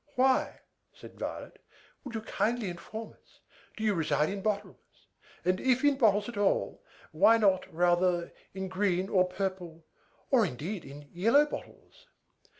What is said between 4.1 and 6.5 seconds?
in bottles; and, if in bottles at